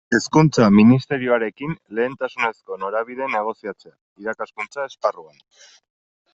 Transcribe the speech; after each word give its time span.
Hezkuntza 0.17 0.69
Ministerioarekin 0.77 1.75
lehentasunezko 1.99 2.79
norabideen 2.85 3.37
negoziatzea, 3.37 3.95
irakaskuntza 4.25 4.91
esparruan. 4.93 5.49